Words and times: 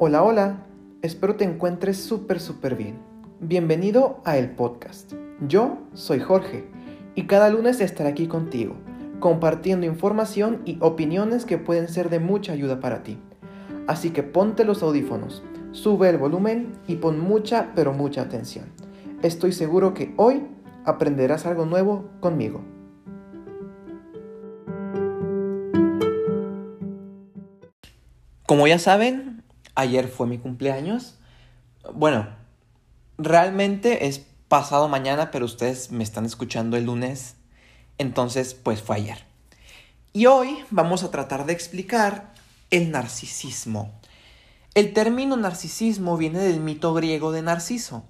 Hola, 0.00 0.24
hola, 0.24 0.66
espero 1.02 1.36
te 1.36 1.44
encuentres 1.44 1.98
súper, 1.98 2.40
súper 2.40 2.74
bien. 2.74 2.98
Bienvenido 3.38 4.20
a 4.24 4.36
el 4.38 4.50
podcast. 4.50 5.12
Yo 5.46 5.78
soy 5.92 6.18
Jorge 6.18 6.64
y 7.14 7.28
cada 7.28 7.48
lunes 7.48 7.80
estaré 7.80 8.08
aquí 8.08 8.26
contigo, 8.26 8.74
compartiendo 9.20 9.86
información 9.86 10.62
y 10.64 10.78
opiniones 10.80 11.44
que 11.44 11.58
pueden 11.58 11.86
ser 11.86 12.10
de 12.10 12.18
mucha 12.18 12.52
ayuda 12.52 12.80
para 12.80 13.04
ti. 13.04 13.18
Así 13.86 14.10
que 14.10 14.24
ponte 14.24 14.64
los 14.64 14.82
audífonos, 14.82 15.44
sube 15.70 16.08
el 16.08 16.18
volumen 16.18 16.72
y 16.88 16.96
pon 16.96 17.20
mucha, 17.20 17.70
pero 17.76 17.92
mucha 17.92 18.22
atención. 18.22 18.64
Estoy 19.22 19.52
seguro 19.52 19.94
que 19.94 20.12
hoy 20.16 20.42
aprenderás 20.84 21.46
algo 21.46 21.66
nuevo 21.66 22.10
conmigo. 22.18 22.62
Como 28.46 28.66
ya 28.66 28.78
saben, 28.78 29.33
ayer 29.74 30.08
fue 30.08 30.26
mi 30.26 30.38
cumpleaños. 30.38 31.16
Bueno, 31.92 32.28
realmente 33.18 34.06
es 34.06 34.26
pasado 34.48 34.88
mañana, 34.88 35.30
pero 35.30 35.44
ustedes 35.44 35.90
me 35.90 36.04
están 36.04 36.24
escuchando 36.24 36.76
el 36.76 36.84
lunes. 36.84 37.36
Entonces, 37.98 38.54
pues 38.54 38.82
fue 38.82 38.96
ayer. 38.96 39.24
Y 40.12 40.26
hoy 40.26 40.64
vamos 40.70 41.02
a 41.02 41.10
tratar 41.10 41.46
de 41.46 41.52
explicar 41.52 42.32
el 42.70 42.90
narcisismo. 42.90 43.92
El 44.74 44.92
término 44.92 45.36
narcisismo 45.36 46.16
viene 46.16 46.40
del 46.40 46.60
mito 46.60 46.94
griego 46.94 47.30
de 47.30 47.42
Narciso, 47.42 48.04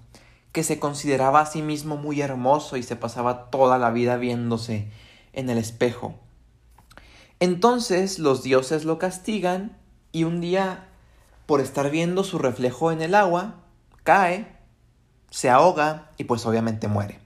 que 0.52 0.62
se 0.62 0.78
consideraba 0.78 1.40
a 1.40 1.46
sí 1.46 1.60
mismo 1.60 1.96
muy 1.96 2.20
hermoso 2.22 2.76
y 2.76 2.82
se 2.82 2.96
pasaba 2.96 3.50
toda 3.50 3.78
la 3.78 3.90
vida 3.90 4.16
viéndose 4.16 4.88
en 5.34 5.50
el 5.50 5.58
espejo. 5.58 6.14
Entonces 7.40 8.18
los 8.18 8.42
dioses 8.42 8.84
lo 8.84 8.98
castigan 8.98 9.76
y 10.12 10.24
un 10.24 10.40
día 10.40 10.88
por 11.46 11.60
estar 11.60 11.90
viendo 11.90 12.24
su 12.24 12.38
reflejo 12.38 12.92
en 12.92 13.02
el 13.02 13.14
agua, 13.14 13.56
cae, 14.02 14.46
se 15.30 15.50
ahoga 15.50 16.10
y 16.16 16.24
pues 16.24 16.46
obviamente 16.46 16.88
muere. 16.88 17.18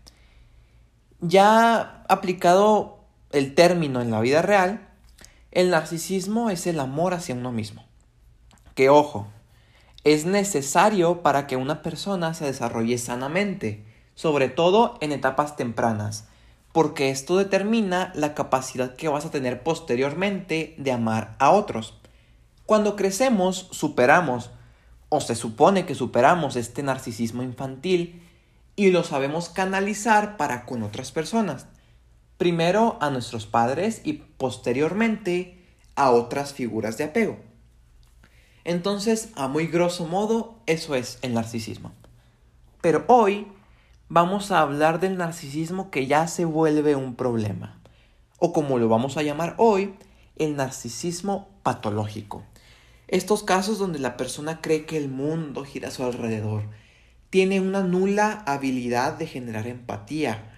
Ya 1.21 2.05
aplicado 2.09 3.01
el 3.31 3.55
término 3.55 4.01
en 4.01 4.11
la 4.11 4.21
vida 4.21 4.43
real, 4.43 4.89
el 5.51 5.71
narcisismo 5.71 6.51
es 6.51 6.67
el 6.67 6.81
amor 6.81 7.15
hacia 7.15 7.35
uno 7.35 7.53
mismo. 7.53 7.85
Que 8.75 8.91
ojo, 8.91 9.27
es 10.05 10.25
necesario 10.25 11.23
para 11.23 11.47
que 11.47 11.57
una 11.57 11.83
persona 11.83 12.33
se 12.35 12.45
desarrolle 12.45 12.99
sanamente, 12.99 13.85
sobre 14.15 14.49
todo 14.49 14.97
en 15.01 15.13
etapas 15.13 15.57
tempranas, 15.57 16.29
porque 16.73 17.11
esto 17.11 17.37
determina 17.37 18.13
la 18.15 18.35
capacidad 18.35 18.95
que 18.95 19.09
vas 19.09 19.27
a 19.27 19.31
tener 19.31 19.63
posteriormente 19.63 20.75
de 20.79 20.93
amar 20.93 21.37
a 21.39 21.51
otros. 21.51 21.98
Cuando 22.69 22.97
crecemos, 22.97 23.67
superamos, 23.71 24.51
o 25.09 25.23
se 25.23 25.35
supone 25.35 25.87
que 25.87 25.95
superamos 25.95 26.55
este 26.55 26.83
narcisismo 26.83 27.43
infantil 27.43 28.23
y 28.77 28.91
lo 28.91 29.05
sabemos 29.05 29.49
canalizar 29.49 30.37
para 30.37 30.67
con 30.67 30.83
otras 30.83 31.11
personas. 31.11 31.67
Primero 32.37 32.99
a 33.01 33.09
nuestros 33.09 33.47
padres 33.47 34.03
y 34.05 34.13
posteriormente 34.37 35.65
a 35.97 36.11
otras 36.11 36.53
figuras 36.53 36.99
de 36.99 37.05
apego. 37.05 37.39
Entonces, 38.65 39.31
a 39.35 39.49
muy 39.49 39.67
grosso 39.69 40.07
modo, 40.07 40.59
eso 40.67 40.95
es 40.95 41.21
el 41.23 41.33
narcisismo. 41.33 41.93
Pero 42.83 43.07
hoy 43.09 43.49
vamos 44.11 44.51
a 44.51 44.61
hablar 44.61 45.01
del 45.01 45.17
narcisismo 45.17 45.91
que 45.91 46.07
ya 46.07 46.29
se 46.29 46.45
vuelve 46.45 46.97
un 46.97 47.15
problema. 47.15 47.81
O 48.39 48.53
como 48.53 48.79
lo 48.79 48.91
vamos 48.91 49.17
a 49.17 49.23
llamar 49.23 49.55
hoy, 49.57 49.95
el 50.37 50.55
narcisismo 50.55 51.49
patológico. 51.63 52.45
Estos 53.09 53.43
casos 53.43 53.79
donde 53.79 53.99
la 53.99 54.19
persona 54.19 54.61
cree 54.61 54.85
que 54.85 54.99
el 54.99 55.09
mundo 55.09 55.65
gira 55.65 55.89
a 55.89 55.91
su 55.91 56.05
alrededor, 56.05 56.65
tiene 57.31 57.61
una 57.61 57.83
nula 57.83 58.45
habilidad 58.47 59.15
de 59.15 59.27
generar 59.27 59.67
empatía 59.67 60.53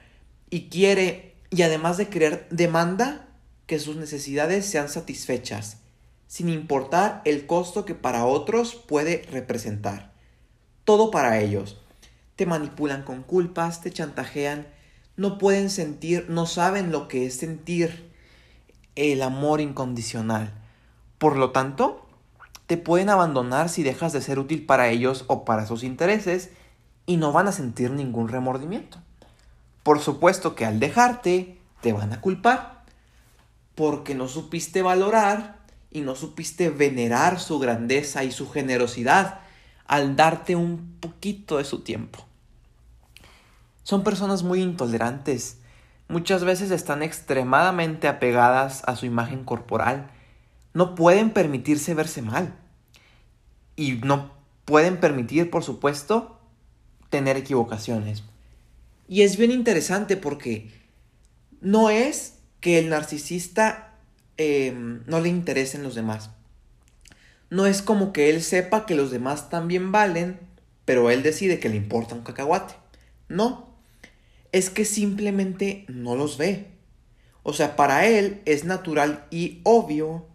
y 0.50 0.68
quiere, 0.68 1.36
y 1.50 1.62
además 1.62 1.96
de 1.96 2.08
querer, 2.08 2.48
demanda 2.50 3.28
que 3.66 3.78
sus 3.78 3.94
necesidades 3.94 4.66
sean 4.66 4.88
satisfechas, 4.88 5.78
sin 6.26 6.48
importar 6.48 7.22
el 7.24 7.46
costo 7.46 7.84
que 7.84 7.94
para 7.94 8.26
otros 8.26 8.74
puede 8.74 9.22
representar. 9.30 10.12
Todo 10.84 11.12
para 11.12 11.38
ellos. 11.38 11.80
Te 12.34 12.46
manipulan 12.46 13.04
con 13.04 13.22
culpas, 13.22 13.80
te 13.80 13.92
chantajean, 13.92 14.66
no 15.16 15.38
pueden 15.38 15.70
sentir, 15.70 16.26
no 16.28 16.46
saben 16.46 16.90
lo 16.90 17.06
que 17.06 17.26
es 17.26 17.36
sentir 17.36 18.10
el 18.96 19.22
amor 19.22 19.60
incondicional. 19.60 20.52
Por 21.18 21.36
lo 21.36 21.50
tanto, 21.50 22.09
te 22.70 22.76
pueden 22.76 23.10
abandonar 23.10 23.68
si 23.68 23.82
dejas 23.82 24.12
de 24.12 24.22
ser 24.22 24.38
útil 24.38 24.64
para 24.64 24.90
ellos 24.90 25.24
o 25.26 25.44
para 25.44 25.66
sus 25.66 25.82
intereses 25.82 26.50
y 27.04 27.16
no 27.16 27.32
van 27.32 27.48
a 27.48 27.52
sentir 27.52 27.90
ningún 27.90 28.28
remordimiento. 28.28 28.98
Por 29.82 29.98
supuesto 29.98 30.54
que 30.54 30.64
al 30.64 30.78
dejarte 30.78 31.58
te 31.80 31.92
van 31.92 32.12
a 32.12 32.20
culpar 32.20 32.84
porque 33.74 34.14
no 34.14 34.28
supiste 34.28 34.82
valorar 34.82 35.56
y 35.90 36.02
no 36.02 36.14
supiste 36.14 36.70
venerar 36.70 37.40
su 37.40 37.58
grandeza 37.58 38.22
y 38.22 38.30
su 38.30 38.48
generosidad 38.48 39.40
al 39.88 40.14
darte 40.14 40.54
un 40.54 40.96
poquito 41.00 41.58
de 41.58 41.64
su 41.64 41.80
tiempo. 41.80 42.24
Son 43.82 44.04
personas 44.04 44.44
muy 44.44 44.62
intolerantes. 44.62 45.58
Muchas 46.06 46.44
veces 46.44 46.70
están 46.70 47.02
extremadamente 47.02 48.06
apegadas 48.06 48.84
a 48.86 48.94
su 48.94 49.06
imagen 49.06 49.42
corporal 49.42 50.08
no 50.74 50.94
pueden 50.94 51.30
permitirse 51.30 51.94
verse 51.94 52.22
mal. 52.22 52.54
Y 53.76 53.92
no 53.92 54.32
pueden 54.64 54.98
permitir, 54.98 55.50
por 55.50 55.64
supuesto, 55.64 56.38
tener 57.08 57.36
equivocaciones. 57.36 58.22
Y 59.08 59.22
es 59.22 59.36
bien 59.36 59.50
interesante 59.50 60.16
porque 60.16 60.70
no 61.60 61.90
es 61.90 62.34
que 62.60 62.78
el 62.78 62.88
narcisista 62.88 63.94
em, 64.36 65.02
no 65.06 65.20
le 65.20 65.28
interesen 65.28 65.82
los 65.82 65.94
demás. 65.94 66.30
No 67.50 67.66
es 67.66 67.82
como 67.82 68.12
que 68.12 68.30
él 68.30 68.42
sepa 68.42 68.86
que 68.86 68.94
los 68.94 69.10
demás 69.10 69.50
también 69.50 69.90
valen, 69.90 70.38
pero 70.84 71.10
él 71.10 71.22
decide 71.22 71.58
que 71.58 71.68
le 71.68 71.76
importa 71.76 72.14
un 72.14 72.22
cacahuate. 72.22 72.74
No, 73.28 73.74
es 74.52 74.70
que 74.70 74.84
simplemente 74.84 75.84
no 75.88 76.14
los 76.14 76.38
ve. 76.38 76.68
O 77.42 77.52
sea, 77.52 77.74
para 77.74 78.06
él 78.06 78.42
es 78.44 78.64
natural 78.64 79.26
y 79.30 79.60
obvio 79.64 80.26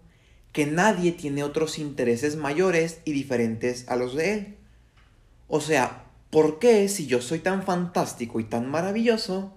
que 0.56 0.66
nadie 0.66 1.12
tiene 1.12 1.44
otros 1.44 1.78
intereses 1.78 2.38
mayores 2.38 3.02
y 3.04 3.12
diferentes 3.12 3.90
a 3.90 3.98
los 3.98 4.16
de 4.16 4.34
él. 4.34 4.58
O 5.50 5.60
sea, 5.60 6.06
¿por 6.30 6.60
qué 6.60 6.88
si 6.88 7.08
yo 7.08 7.22
soy 7.22 7.40
tan 7.40 7.64
fantástico 7.64 8.40
y 8.40 8.46
tan 8.46 8.72
maravilloso, 8.72 9.54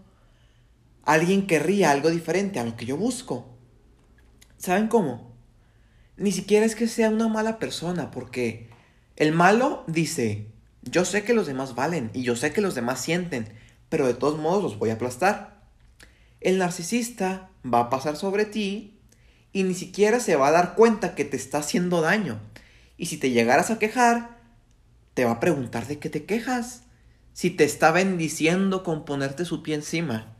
alguien 1.05 1.47
querría 1.47 1.93
algo 1.93 2.11
diferente 2.11 2.59
a 2.59 2.65
lo 2.65 2.77
que 2.77 2.85
yo 2.85 2.97
busco? 2.97 3.47
¿Saben 4.57 4.89
cómo? 4.89 5.37
Ni 6.17 6.33
siquiera 6.33 6.67
es 6.67 6.75
que 6.75 6.89
sea 6.89 7.11
una 7.11 7.29
mala 7.29 7.61
persona, 7.61 8.11
porque 8.11 8.69
el 9.15 9.31
malo 9.31 9.85
dice, 9.87 10.49
yo 10.83 11.05
sé 11.05 11.23
que 11.23 11.33
los 11.33 11.47
demás 11.47 11.77
valen 11.77 12.11
y 12.13 12.25
yo 12.25 12.35
sé 12.35 12.53
que 12.53 12.61
los 12.61 12.75
demás 12.75 13.01
sienten, 13.01 13.55
pero 13.89 14.05
de 14.05 14.15
todos 14.15 14.37
modos 14.37 14.65
los 14.65 14.79
voy 14.81 14.91
a 14.91 14.95
aplastar. 14.95 15.63
El 16.41 16.59
narcisista 16.59 17.51
va 17.65 17.83
a 17.83 17.89
pasar 17.89 18.17
sobre 18.17 18.47
ti 18.47 18.98
y 19.53 19.63
ni 19.63 19.75
siquiera 19.75 20.21
se 20.21 20.37
va 20.37 20.49
a 20.49 20.53
dar 20.53 20.75
cuenta 20.75 21.15
que 21.15 21.25
te 21.25 21.37
está 21.37 21.59
haciendo 21.59 22.01
daño. 22.01 22.41
Y 22.97 23.07
si 23.07 23.17
te 23.17 23.31
llegaras 23.31 23.71
a 23.71 23.79
quejar, 23.79 24.39
te 25.15 25.25
va 25.25 25.33
a 25.33 25.41
preguntar 25.41 25.87
de 25.87 25.99
qué 25.99 26.11
te 26.11 26.25
quejas. 26.25 26.83
Si 27.33 27.51
te 27.51 27.65
está 27.65 27.93
bendiciendo 27.93 28.83
con 28.83 29.05
ponerte 29.05 29.45
su 29.45 29.63
pie 29.63 29.77
encima. 29.77 30.35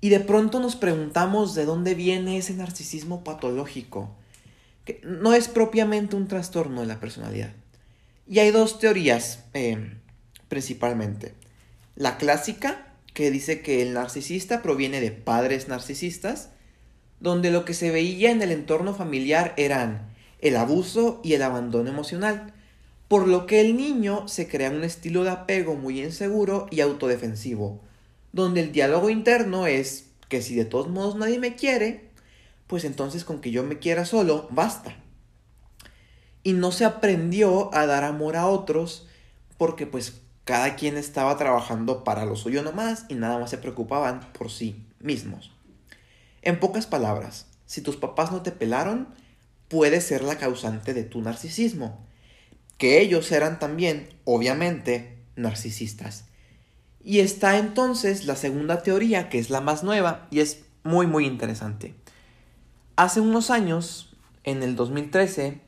Y 0.00 0.08
de 0.08 0.20
pronto 0.20 0.60
nos 0.60 0.76
preguntamos 0.76 1.54
de 1.54 1.64
dónde 1.64 1.94
viene 1.94 2.38
ese 2.38 2.54
narcisismo 2.54 3.22
patológico, 3.22 4.16
que 4.84 5.00
no 5.04 5.34
es 5.34 5.48
propiamente 5.48 6.16
un 6.16 6.26
trastorno 6.26 6.80
de 6.80 6.86
la 6.86 7.00
personalidad. 7.00 7.52
Y 8.26 8.38
hay 8.38 8.50
dos 8.50 8.78
teorías 8.78 9.44
eh, 9.52 9.98
principalmente. 10.48 11.34
La 11.96 12.16
clásica, 12.16 12.86
que 13.12 13.30
dice 13.30 13.60
que 13.60 13.82
el 13.82 13.92
narcisista 13.92 14.62
proviene 14.62 15.00
de 15.00 15.10
padres 15.10 15.68
narcisistas, 15.68 16.50
donde 17.20 17.50
lo 17.50 17.64
que 17.64 17.74
se 17.74 17.90
veía 17.90 18.30
en 18.30 18.42
el 18.42 18.50
entorno 18.50 18.94
familiar 18.94 19.54
eran 19.56 20.10
el 20.40 20.56
abuso 20.56 21.20
y 21.22 21.34
el 21.34 21.42
abandono 21.42 21.90
emocional, 21.90 22.52
por 23.08 23.28
lo 23.28 23.46
que 23.46 23.60
el 23.60 23.76
niño 23.76 24.26
se 24.28 24.48
crea 24.48 24.70
un 24.70 24.84
estilo 24.84 25.24
de 25.24 25.30
apego 25.30 25.74
muy 25.74 26.02
inseguro 26.02 26.66
y 26.70 26.80
autodefensivo, 26.80 27.80
donde 28.32 28.62
el 28.62 28.72
diálogo 28.72 29.10
interno 29.10 29.66
es 29.66 30.06
que 30.28 30.42
si 30.42 30.54
de 30.54 30.64
todos 30.64 30.88
modos 30.88 31.16
nadie 31.16 31.38
me 31.38 31.56
quiere, 31.56 32.08
pues 32.66 32.84
entonces 32.84 33.24
con 33.24 33.40
que 33.40 33.50
yo 33.50 33.64
me 33.64 33.78
quiera 33.78 34.04
solo, 34.04 34.48
basta. 34.50 34.96
Y 36.42 36.54
no 36.54 36.72
se 36.72 36.84
aprendió 36.84 37.74
a 37.74 37.84
dar 37.84 38.04
amor 38.04 38.36
a 38.36 38.46
otros 38.46 39.08
porque 39.58 39.86
pues 39.86 40.20
cada 40.44 40.76
quien 40.76 40.96
estaba 40.96 41.36
trabajando 41.36 42.02
para 42.02 42.24
lo 42.24 42.36
suyo 42.36 42.62
nomás 42.62 43.04
y 43.08 43.14
nada 43.14 43.38
más 43.38 43.50
se 43.50 43.58
preocupaban 43.58 44.32
por 44.32 44.50
sí 44.50 44.86
mismos. 45.00 45.50
En 46.42 46.60
pocas 46.60 46.86
palabras, 46.86 47.46
si 47.66 47.82
tus 47.82 47.96
papás 47.96 48.32
no 48.32 48.42
te 48.42 48.50
pelaron, 48.50 49.08
puede 49.68 50.00
ser 50.00 50.24
la 50.24 50.38
causante 50.38 50.94
de 50.94 51.04
tu 51.04 51.20
narcisismo. 51.20 52.04
Que 52.78 53.00
ellos 53.00 53.30
eran 53.30 53.58
también, 53.58 54.08
obviamente, 54.24 55.18
narcisistas. 55.36 56.24
Y 57.02 57.20
está 57.20 57.58
entonces 57.58 58.24
la 58.24 58.36
segunda 58.36 58.82
teoría, 58.82 59.28
que 59.28 59.38
es 59.38 59.50
la 59.50 59.60
más 59.60 59.82
nueva 59.82 60.26
y 60.30 60.40
es 60.40 60.62
muy 60.82 61.06
muy 61.06 61.26
interesante. 61.26 61.94
Hace 62.96 63.20
unos 63.20 63.50
años, 63.50 64.14
en 64.44 64.62
el 64.62 64.76
2013, 64.76 65.60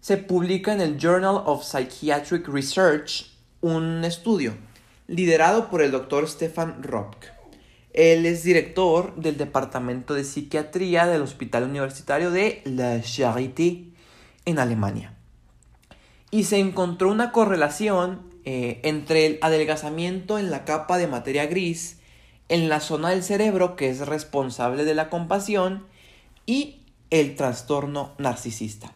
se 0.00 0.16
publica 0.16 0.72
en 0.72 0.80
el 0.80 0.98
Journal 0.98 1.42
of 1.44 1.64
Psychiatric 1.64 2.48
Research 2.48 3.30
un 3.60 4.04
estudio 4.04 4.56
liderado 5.06 5.68
por 5.70 5.82
el 5.82 5.90
doctor 5.90 6.28
Stefan 6.28 6.82
Ropke. 6.82 7.39
Él 7.92 8.26
es 8.26 8.44
director 8.44 9.16
del 9.16 9.36
Departamento 9.36 10.14
de 10.14 10.24
Psiquiatría 10.24 11.06
del 11.06 11.22
Hospital 11.22 11.64
Universitario 11.64 12.30
de 12.30 12.62
La 12.64 13.00
Charité 13.02 13.86
en 14.44 14.58
Alemania. 14.58 15.14
Y 16.30 16.44
se 16.44 16.58
encontró 16.58 17.10
una 17.10 17.32
correlación 17.32 18.30
eh, 18.44 18.80
entre 18.84 19.26
el 19.26 19.38
adelgazamiento 19.42 20.38
en 20.38 20.50
la 20.50 20.64
capa 20.64 20.98
de 20.98 21.08
materia 21.08 21.46
gris, 21.46 21.98
en 22.48 22.68
la 22.68 22.80
zona 22.80 23.10
del 23.10 23.22
cerebro 23.22 23.76
que 23.76 23.90
es 23.90 24.06
responsable 24.06 24.84
de 24.84 24.94
la 24.94 25.10
compasión 25.10 25.86
y 26.46 26.82
el 27.10 27.34
trastorno 27.34 28.12
narcisista. 28.18 28.92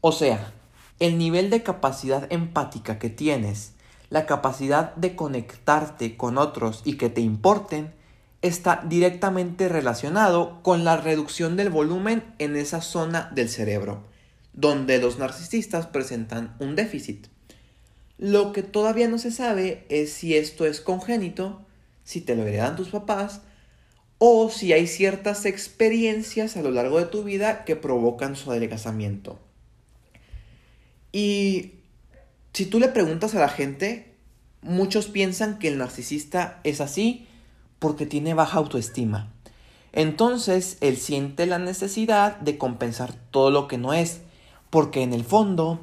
O 0.00 0.12
sea, 0.12 0.52
el 1.00 1.18
nivel 1.18 1.50
de 1.50 1.62
capacidad 1.62 2.26
empática 2.32 2.98
que 2.98 3.10
tienes, 3.10 3.74
la 4.10 4.26
capacidad 4.26 4.94
de 4.94 5.16
conectarte 5.16 6.16
con 6.16 6.38
otros 6.38 6.82
y 6.84 6.96
que 6.96 7.08
te 7.08 7.20
importen, 7.20 7.92
está 8.42 8.82
directamente 8.84 9.68
relacionado 9.68 10.60
con 10.62 10.84
la 10.84 10.96
reducción 10.96 11.56
del 11.56 11.70
volumen 11.70 12.24
en 12.38 12.56
esa 12.56 12.82
zona 12.82 13.30
del 13.34 13.48
cerebro, 13.48 14.04
donde 14.52 14.98
los 14.98 15.18
narcisistas 15.18 15.86
presentan 15.86 16.56
un 16.58 16.74
déficit. 16.74 17.28
Lo 18.18 18.52
que 18.52 18.62
todavía 18.62 19.08
no 19.08 19.18
se 19.18 19.30
sabe 19.30 19.86
es 19.88 20.12
si 20.12 20.36
esto 20.36 20.66
es 20.66 20.80
congénito, 20.80 21.64
si 22.04 22.20
te 22.20 22.34
lo 22.34 22.44
heredan 22.44 22.76
tus 22.76 22.88
papás, 22.88 23.42
o 24.18 24.50
si 24.50 24.72
hay 24.72 24.86
ciertas 24.86 25.46
experiencias 25.46 26.56
a 26.56 26.62
lo 26.62 26.70
largo 26.70 26.98
de 26.98 27.06
tu 27.06 27.24
vida 27.24 27.64
que 27.64 27.76
provocan 27.76 28.36
su 28.36 28.50
adelgazamiento. 28.52 29.40
Y 31.12 31.72
si 32.52 32.66
tú 32.66 32.78
le 32.80 32.88
preguntas 32.88 33.34
a 33.34 33.40
la 33.40 33.48
gente, 33.48 34.14
muchos 34.62 35.06
piensan 35.06 35.58
que 35.58 35.68
el 35.68 35.78
narcisista 35.78 36.60
es 36.64 36.80
así 36.80 37.26
porque 37.82 38.06
tiene 38.06 38.32
baja 38.32 38.58
autoestima. 38.58 39.32
Entonces, 39.92 40.78
él 40.80 40.96
siente 40.96 41.46
la 41.46 41.58
necesidad 41.58 42.38
de 42.38 42.56
compensar 42.56 43.12
todo 43.32 43.50
lo 43.50 43.66
que 43.66 43.76
no 43.76 43.92
es, 43.92 44.20
porque 44.70 45.02
en 45.02 45.12
el 45.12 45.24
fondo, 45.24 45.80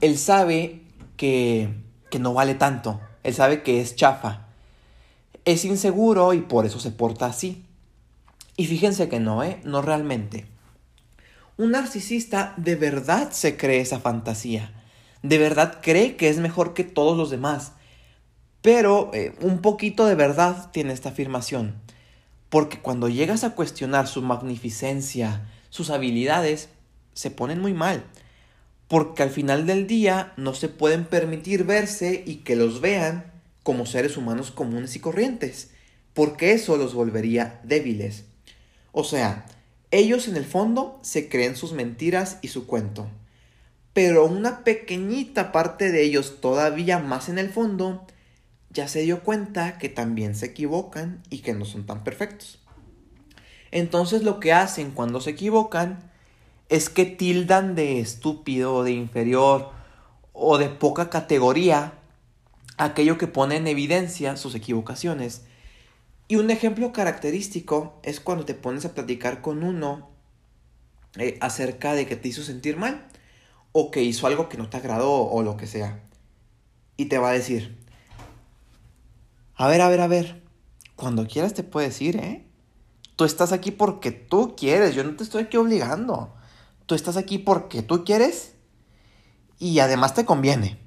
él 0.00 0.16
sabe 0.16 0.80
que, 1.18 1.68
que 2.10 2.18
no 2.18 2.32
vale 2.32 2.54
tanto, 2.54 3.00
él 3.22 3.34
sabe 3.34 3.62
que 3.62 3.82
es 3.82 3.94
chafa, 3.94 4.46
es 5.44 5.66
inseguro 5.66 6.32
y 6.32 6.40
por 6.40 6.64
eso 6.64 6.80
se 6.80 6.90
porta 6.90 7.26
así. 7.26 7.66
Y 8.56 8.66
fíjense 8.66 9.10
que 9.10 9.20
no, 9.20 9.44
¿eh? 9.44 9.60
No 9.62 9.82
realmente. 9.82 10.46
Un 11.58 11.72
narcisista 11.72 12.54
de 12.56 12.76
verdad 12.76 13.30
se 13.30 13.58
cree 13.58 13.82
esa 13.82 14.00
fantasía, 14.00 14.72
de 15.22 15.36
verdad 15.36 15.80
cree 15.82 16.16
que 16.16 16.30
es 16.30 16.38
mejor 16.38 16.72
que 16.72 16.82
todos 16.82 17.14
los 17.14 17.28
demás, 17.28 17.72
pero 18.62 19.10
eh, 19.12 19.34
un 19.40 19.60
poquito 19.60 20.06
de 20.06 20.14
verdad 20.14 20.70
tiene 20.70 20.92
esta 20.92 21.10
afirmación. 21.10 21.74
Porque 22.48 22.78
cuando 22.78 23.08
llegas 23.08 23.44
a 23.44 23.54
cuestionar 23.54 24.06
su 24.06 24.22
magnificencia, 24.22 25.42
sus 25.68 25.90
habilidades, 25.90 26.68
se 27.12 27.30
ponen 27.30 27.60
muy 27.60 27.74
mal. 27.74 28.04
Porque 28.86 29.22
al 29.22 29.30
final 29.30 29.66
del 29.66 29.86
día 29.86 30.32
no 30.36 30.54
se 30.54 30.68
pueden 30.68 31.04
permitir 31.04 31.64
verse 31.64 32.22
y 32.24 32.36
que 32.36 32.56
los 32.56 32.80
vean 32.80 33.32
como 33.62 33.86
seres 33.86 34.16
humanos 34.16 34.50
comunes 34.50 34.94
y 34.94 35.00
corrientes. 35.00 35.70
Porque 36.14 36.52
eso 36.52 36.76
los 36.76 36.94
volvería 36.94 37.60
débiles. 37.64 38.24
O 38.92 39.02
sea, 39.02 39.46
ellos 39.90 40.28
en 40.28 40.36
el 40.36 40.44
fondo 40.44 41.00
se 41.02 41.28
creen 41.28 41.56
sus 41.56 41.72
mentiras 41.72 42.38
y 42.42 42.48
su 42.48 42.66
cuento. 42.66 43.08
Pero 43.92 44.26
una 44.26 44.62
pequeñita 44.62 45.52
parte 45.52 45.90
de 45.90 46.02
ellos 46.02 46.40
todavía 46.40 46.98
más 46.98 47.28
en 47.28 47.38
el 47.38 47.50
fondo 47.50 48.06
ya 48.72 48.88
se 48.88 49.02
dio 49.02 49.22
cuenta 49.22 49.78
que 49.78 49.88
también 49.88 50.34
se 50.34 50.46
equivocan 50.46 51.22
y 51.30 51.38
que 51.38 51.54
no 51.54 51.64
son 51.64 51.84
tan 51.84 52.04
perfectos. 52.04 52.58
Entonces 53.70 54.22
lo 54.22 54.40
que 54.40 54.52
hacen 54.52 54.90
cuando 54.90 55.20
se 55.20 55.30
equivocan 55.30 56.10
es 56.68 56.88
que 56.88 57.04
tildan 57.04 57.74
de 57.74 58.00
estúpido 58.00 58.84
de 58.84 58.92
inferior 58.92 59.70
o 60.32 60.58
de 60.58 60.68
poca 60.68 61.10
categoría 61.10 61.94
aquello 62.78 63.18
que 63.18 63.26
pone 63.26 63.56
en 63.56 63.66
evidencia 63.66 64.36
sus 64.36 64.54
equivocaciones. 64.54 65.42
Y 66.28 66.36
un 66.36 66.50
ejemplo 66.50 66.92
característico 66.92 68.00
es 68.02 68.20
cuando 68.20 68.44
te 68.44 68.54
pones 68.54 68.84
a 68.84 68.94
platicar 68.94 69.42
con 69.42 69.62
uno 69.62 70.08
eh, 71.18 71.36
acerca 71.40 71.94
de 71.94 72.06
que 72.06 72.16
te 72.16 72.28
hizo 72.28 72.42
sentir 72.42 72.76
mal 72.76 73.06
o 73.72 73.90
que 73.90 74.02
hizo 74.02 74.26
algo 74.26 74.48
que 74.48 74.56
no 74.56 74.70
te 74.70 74.78
agradó 74.78 75.12
o 75.12 75.42
lo 75.42 75.56
que 75.56 75.66
sea. 75.66 76.00
Y 76.96 77.06
te 77.06 77.18
va 77.18 77.30
a 77.30 77.34
decir, 77.34 77.81
a 79.54 79.68
ver, 79.68 79.80
a 79.80 79.88
ver, 79.88 80.00
a 80.00 80.06
ver. 80.06 80.42
Cuando 80.96 81.26
quieras 81.26 81.54
te 81.54 81.62
puedes 81.62 82.00
ir, 82.00 82.16
¿eh? 82.16 82.46
Tú 83.16 83.24
estás 83.24 83.52
aquí 83.52 83.70
porque 83.70 84.10
tú 84.10 84.54
quieres. 84.56 84.94
Yo 84.94 85.04
no 85.04 85.14
te 85.16 85.24
estoy 85.24 85.44
aquí 85.44 85.56
obligando. 85.56 86.34
Tú 86.86 86.94
estás 86.94 87.16
aquí 87.16 87.38
porque 87.38 87.82
tú 87.82 88.04
quieres 88.04 88.54
y 89.58 89.78
además 89.80 90.14
te 90.14 90.24
conviene. 90.24 90.78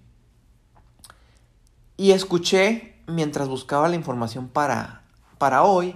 Y 1.98 2.12
escuché, 2.12 3.02
mientras 3.08 3.48
buscaba 3.48 3.88
la 3.88 3.96
información 3.96 4.50
para, 4.50 5.04
para 5.38 5.64
hoy, 5.64 5.96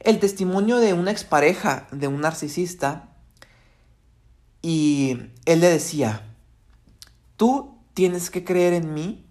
el 0.00 0.18
testimonio 0.18 0.78
de 0.78 0.94
una 0.94 1.10
expareja 1.10 1.86
de 1.90 2.08
un 2.08 2.20
narcisista. 2.20 3.10
Y 4.62 5.18
él 5.44 5.60
le 5.60 5.68
decía, 5.68 6.34
tú 7.36 7.78
tienes 7.94 8.30
que 8.30 8.44
creer 8.44 8.72
en 8.72 8.94
mí 8.94 9.26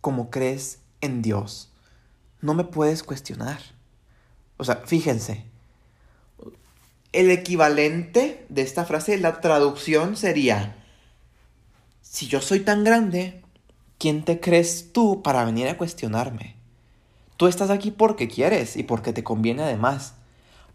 como 0.00 0.30
crees 0.30 0.80
en 1.02 1.20
Dios 1.22 1.69
no 2.40 2.54
me 2.54 2.64
puedes 2.64 3.02
cuestionar. 3.02 3.60
O 4.56 4.64
sea, 4.64 4.82
fíjense, 4.84 5.44
el 7.12 7.30
equivalente 7.30 8.46
de 8.48 8.62
esta 8.62 8.84
frase, 8.84 9.18
la 9.18 9.40
traducción 9.40 10.16
sería, 10.16 10.76
si 12.02 12.26
yo 12.26 12.40
soy 12.40 12.60
tan 12.60 12.84
grande, 12.84 13.42
¿quién 13.98 14.24
te 14.24 14.40
crees 14.40 14.92
tú 14.92 15.22
para 15.22 15.44
venir 15.44 15.68
a 15.68 15.76
cuestionarme? 15.76 16.56
Tú 17.36 17.46
estás 17.46 17.70
aquí 17.70 17.90
porque 17.90 18.28
quieres 18.28 18.76
y 18.76 18.82
porque 18.82 19.12
te 19.12 19.24
conviene 19.24 19.62
además. 19.62 20.14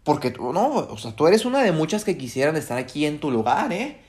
Porque 0.02 0.30
tú, 0.30 0.52
no, 0.52 0.68
o 0.68 0.98
sea, 0.98 1.14
tú 1.14 1.26
eres 1.26 1.44
una 1.44 1.62
de 1.62 1.72
muchas 1.72 2.04
que 2.04 2.16
quisieran 2.16 2.56
estar 2.56 2.78
aquí 2.78 3.06
en 3.06 3.18
tu 3.18 3.30
lugar, 3.30 3.72
¿eh? 3.72 4.00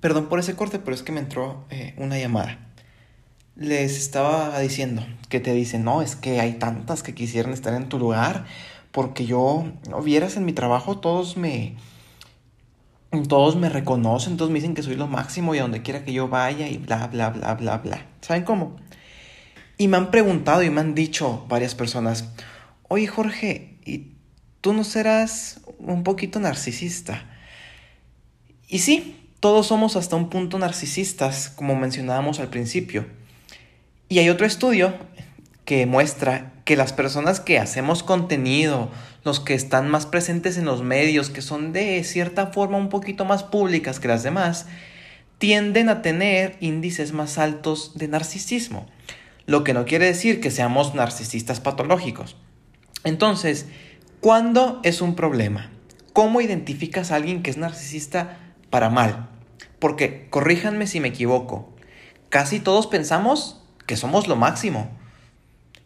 Perdón 0.00 0.28
por 0.28 0.38
ese 0.38 0.56
corte, 0.56 0.78
pero 0.78 0.94
es 0.94 1.02
que 1.02 1.12
me 1.12 1.20
entró 1.20 1.64
eh, 1.70 1.94
una 1.98 2.18
llamada 2.18 2.71
les 3.62 3.96
estaba 3.96 4.58
diciendo 4.60 5.06
que 5.28 5.40
te 5.40 5.54
dicen, 5.54 5.84
no, 5.84 6.02
es 6.02 6.16
que 6.16 6.40
hay 6.40 6.54
tantas 6.54 7.02
que 7.02 7.14
quisieran 7.14 7.52
estar 7.52 7.74
en 7.74 7.88
tu 7.88 7.98
lugar, 7.98 8.44
porque 8.90 9.24
yo, 9.24 9.64
no 9.88 10.02
vieras 10.02 10.36
en 10.36 10.44
mi 10.44 10.52
trabajo, 10.52 10.98
todos 10.98 11.36
me, 11.36 11.76
todos 13.28 13.56
me 13.56 13.68
reconocen, 13.68 14.36
todos 14.36 14.50
me 14.50 14.58
dicen 14.58 14.74
que 14.74 14.82
soy 14.82 14.96
lo 14.96 15.06
máximo 15.06 15.54
y 15.54 15.58
a 15.58 15.62
donde 15.62 15.82
quiera 15.82 16.04
que 16.04 16.12
yo 16.12 16.28
vaya 16.28 16.68
y 16.68 16.76
bla, 16.76 17.06
bla, 17.06 17.30
bla, 17.30 17.54
bla, 17.54 17.78
bla. 17.78 18.06
¿Saben 18.20 18.44
cómo? 18.44 18.76
Y 19.78 19.88
me 19.88 19.96
han 19.96 20.10
preguntado 20.10 20.62
y 20.62 20.70
me 20.70 20.80
han 20.80 20.94
dicho 20.94 21.46
varias 21.48 21.74
personas, 21.74 22.28
oye 22.88 23.06
Jorge, 23.06 23.78
¿y 23.84 24.12
tú 24.60 24.72
no 24.72 24.84
serás 24.84 25.60
un 25.78 26.02
poquito 26.04 26.38
narcisista? 26.40 27.28
Y 28.68 28.80
sí, 28.80 29.18
todos 29.40 29.66
somos 29.66 29.96
hasta 29.96 30.16
un 30.16 30.28
punto 30.28 30.58
narcisistas, 30.58 31.48
como 31.48 31.74
mencionábamos 31.74 32.38
al 32.38 32.48
principio. 32.48 33.06
Y 34.12 34.18
hay 34.18 34.28
otro 34.28 34.44
estudio 34.44 34.92
que 35.64 35.86
muestra 35.86 36.52
que 36.66 36.76
las 36.76 36.92
personas 36.92 37.40
que 37.40 37.58
hacemos 37.58 38.02
contenido, 38.02 38.90
los 39.24 39.40
que 39.40 39.54
están 39.54 39.88
más 39.88 40.04
presentes 40.04 40.58
en 40.58 40.66
los 40.66 40.82
medios, 40.82 41.30
que 41.30 41.40
son 41.40 41.72
de 41.72 42.04
cierta 42.04 42.48
forma 42.48 42.76
un 42.76 42.90
poquito 42.90 43.24
más 43.24 43.42
públicas 43.42 44.00
que 44.00 44.08
las 44.08 44.22
demás, 44.22 44.66
tienden 45.38 45.88
a 45.88 46.02
tener 46.02 46.58
índices 46.60 47.14
más 47.14 47.38
altos 47.38 47.92
de 47.94 48.08
narcisismo, 48.08 48.86
lo 49.46 49.64
que 49.64 49.72
no 49.72 49.86
quiere 49.86 50.04
decir 50.04 50.42
que 50.42 50.50
seamos 50.50 50.94
narcisistas 50.94 51.60
patológicos. 51.60 52.36
Entonces, 53.04 53.64
¿cuándo 54.20 54.82
es 54.84 55.00
un 55.00 55.14
problema? 55.14 55.70
¿Cómo 56.12 56.42
identificas 56.42 57.12
a 57.12 57.16
alguien 57.16 57.42
que 57.42 57.48
es 57.48 57.56
narcisista 57.56 58.36
para 58.68 58.90
mal? 58.90 59.30
Porque, 59.78 60.26
corríjanme 60.28 60.86
si 60.86 61.00
me 61.00 61.08
equivoco, 61.08 61.72
casi 62.28 62.60
todos 62.60 62.86
pensamos 62.86 63.61
que 63.86 63.96
somos 63.96 64.28
lo 64.28 64.36
máximo. 64.36 64.90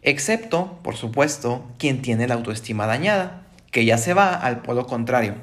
Excepto, 0.01 0.79
por 0.83 0.95
supuesto, 0.95 1.65
quien 1.77 2.01
tiene 2.01 2.27
la 2.27 2.35
autoestima 2.35 2.85
dañada, 2.85 3.43
que 3.71 3.85
ya 3.85 3.97
se 3.97 4.13
va 4.13 4.33
al 4.33 4.61
polo 4.61 4.87
contrario. 4.87 5.35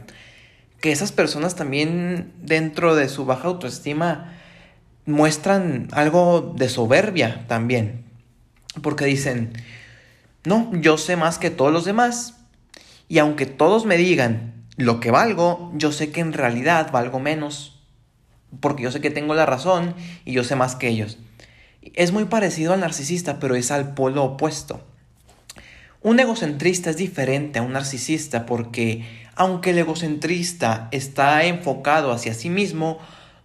que 0.81 0.93
esas 0.93 1.13
personas 1.13 1.57
también 1.57 2.33
dentro 2.43 2.95
de 2.95 3.09
su 3.09 3.25
baja 3.25 3.49
autoestima 3.49 4.35
muestran 5.07 5.89
algo 5.93 6.55
de 6.57 6.69
soberbia 6.69 7.47
también. 7.49 8.05
Porque 8.83 9.07
dicen, 9.07 9.53
no, 10.45 10.71
yo 10.75 10.99
sé 10.99 11.17
más 11.17 11.39
que 11.39 11.51
todos 11.51 11.73
los 11.73 11.87
demás. 11.87 12.35
Y 13.09 13.19
aunque 13.19 13.47
todos 13.47 13.87
me 13.87 13.97
digan 13.97 14.67
lo 14.77 15.01
que 15.01 15.11
valgo, 15.11 15.73
yo 15.75 15.93
sé 15.93 16.11
que 16.13 16.21
en 16.21 16.33
realidad 16.35 16.93
valgo 16.93 17.19
menos. 17.19 17.81
Porque 18.61 18.83
yo 18.83 18.91
sé 18.91 19.01
que 19.01 19.11
tengo 19.11 19.35
la 19.35 19.47
razón 19.47 19.95
y 20.25 20.33
yo 20.33 20.45
sé 20.45 20.55
más 20.55 20.77
que 20.77 20.89
ellos. 20.89 21.19
Es 21.93 22.13
muy 22.13 22.25
parecido 22.25 22.73
al 22.73 22.81
narcisista, 22.81 23.39
pero 23.39 23.55
es 23.55 23.71
al 23.71 23.93
polo 23.93 24.25
opuesto. 24.25 24.81
Un 26.01 26.19
egocentrista 26.19 26.91
es 26.91 26.97
diferente 26.97 27.59
a 27.59 27.63
un 27.63 27.73
narcisista 27.73 28.47
porque 28.47 29.05
aunque 29.37 29.71
el 29.71 29.79
egocentrista 29.79 30.89
está 30.93 31.45
enfocado 31.45 32.13
hacia 32.13 32.35
sí 32.35 32.51
mismo, 32.51 32.99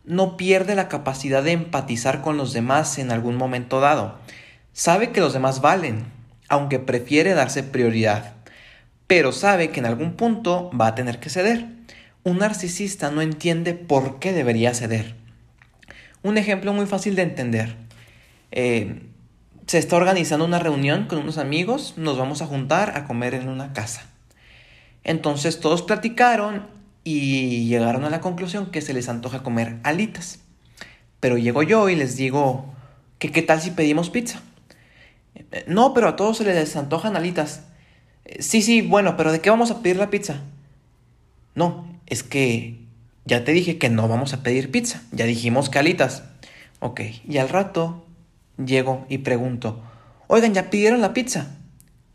no 0.06 0.38
pierde 0.38 0.76
la 0.76 0.88
capacidad 0.88 1.44
de 1.44 1.52
empatizar 1.52 2.22
con 2.22 2.38
los 2.38 2.54
demás 2.54 2.98
en 2.98 3.12
algún 3.12 3.36
momento 3.36 3.80
dado. 3.80 4.20
Sabe 4.74 5.12
que 5.12 5.20
los 5.20 5.34
demás 5.34 5.62
valen, 5.62 6.06
aunque 6.48 6.80
prefiere 6.80 7.34
darse 7.34 7.64
prioridad, 7.64 8.34
pero 9.08 9.32
sabe 9.32 9.70
que 9.70 9.80
en 9.80 9.86
algún 9.86 10.14
punto 10.14 10.70
va 10.80 10.88
a 10.88 10.96
tener 10.96 11.20
que 11.20 11.30
ceder. 11.30 11.66
Un 12.24 12.38
narcisista 12.38 13.12
no 13.12 13.22
entiende 13.22 13.74
por 13.74 14.20
qué 14.20 14.34
debería 14.34 14.74
ceder. 14.74 15.16
Un 16.22 16.38
ejemplo 16.38 16.74
muy 16.74 16.86
fácil 16.86 17.16
de 17.16 17.24
entender. 17.24 17.89
Eh, 18.52 19.04
se 19.68 19.78
está 19.78 19.98
organizando 19.98 20.46
una 20.46 20.60
reunión 20.60 21.06
con 21.06 21.20
unos 21.20 21.38
amigos, 21.38 21.94
nos 21.96 22.18
vamos 22.18 22.42
a 22.42 22.48
juntar 22.48 22.98
a 22.98 23.06
comer 23.06 23.36
en 23.36 23.50
una 23.50 23.74
casa. 23.74 24.10
Entonces 25.04 25.60
todos 25.60 25.84
platicaron 25.84 26.68
y 27.04 27.68
llegaron 27.68 28.04
a 28.04 28.10
la 28.10 28.20
conclusión 28.20 28.72
que 28.72 28.82
se 28.82 28.94
les 28.94 29.10
antoja 29.10 29.44
comer 29.44 29.78
alitas. 29.84 30.40
Pero 31.20 31.38
llego 31.38 31.64
yo 31.64 31.90
y 31.90 31.96
les 31.96 32.16
digo 32.16 32.74
que 33.20 33.32
qué 33.32 33.42
tal 33.42 33.62
si 33.62 33.72
pedimos 33.72 34.10
pizza. 34.10 34.42
No, 35.68 35.94
pero 35.94 36.08
a 36.10 36.16
todos 36.16 36.38
se 36.38 36.46
les 36.46 36.76
antojan 36.76 37.16
alitas. 37.16 37.64
Sí, 38.40 38.62
sí, 38.62 38.82
bueno, 38.82 39.18
pero 39.18 39.32
¿de 39.32 39.40
qué 39.40 39.50
vamos 39.50 39.72
a 39.72 39.82
pedir 39.82 39.98
la 39.98 40.10
pizza? 40.10 40.42
No, 41.56 41.88
es 42.06 42.24
que 42.24 42.80
ya 43.26 43.44
te 43.44 43.52
dije 43.52 43.78
que 43.78 43.90
no 43.90 44.08
vamos 44.08 44.34
a 44.34 44.44
pedir 44.44 44.72
pizza. 44.72 45.04
Ya 45.12 45.26
dijimos 45.26 45.70
que 45.70 45.80
alitas. 45.80 46.24
Ok, 46.80 47.02
y 47.28 47.38
al 47.38 47.50
rato 47.50 48.06
Llego 48.64 49.06
y 49.08 49.20
pregunto, 49.20 49.82
oigan, 50.28 50.54
¿ya 50.54 50.70
pidieron 50.70 51.00
la 51.02 51.14
pizza? 51.14 51.56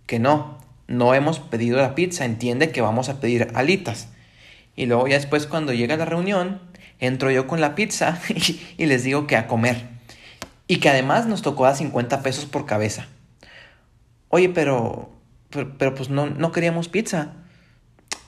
Que 0.06 0.18
no, 0.18 0.58
no 0.86 1.14
hemos 1.14 1.40
pedido 1.40 1.78
la 1.78 1.94
pizza, 1.94 2.24
entiende 2.24 2.70
que 2.70 2.82
vamos 2.82 3.08
a 3.08 3.18
pedir 3.20 3.50
alitas. 3.54 4.08
Y 4.76 4.86
luego 4.86 5.06
ya 5.06 5.16
después 5.16 5.46
cuando 5.46 5.72
llega 5.72 5.96
la 5.96 6.04
reunión, 6.04 6.60
entro 6.98 7.30
yo 7.30 7.46
con 7.46 7.60
la 7.60 7.74
pizza 7.74 8.20
y, 8.76 8.86
les 8.86 9.04
digo 9.04 9.26
que 9.26 9.36
a 9.36 9.46
comer. 9.46 9.88
Y 10.66 10.78
que 10.78 10.88
además 10.88 11.26
nos 11.26 11.42
tocó 11.42 11.66
a 11.66 11.74
50 11.74 12.22
pesos 12.22 12.46
por 12.46 12.66
cabeza. 12.66 13.06
Oye, 14.28 14.48
pero, 14.48 15.10
pero, 15.78 15.94
pues 15.94 16.08
no, 16.08 16.28
no 16.28 16.52
queríamos 16.52 16.88
pizza. 16.88 17.32